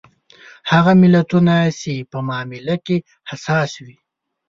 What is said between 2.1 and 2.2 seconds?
په